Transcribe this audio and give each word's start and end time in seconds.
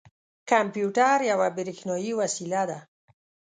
کمپیوټر 0.49 1.17
یوه 1.31 1.47
بریښنايې 1.55 2.13
وسیله 2.21 2.61
ده. 2.69 2.79